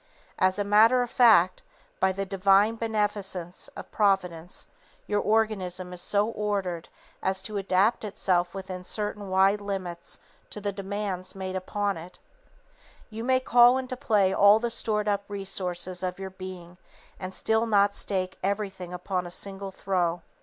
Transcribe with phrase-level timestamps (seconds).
[0.39, 1.61] As a matter of fact,
[1.99, 4.65] by the divine beneficence of Providence,
[5.05, 6.89] your organism is so ordered
[7.21, 10.17] as to adapt itself within certain wide limits
[10.49, 12.17] to the demands made upon it.
[12.17, 15.23] [Sidenote: Fast Living and Long Living] You may call into play all the stored up
[15.27, 16.79] resources of your being
[17.19, 20.23] and still not stake everything upon a single throw.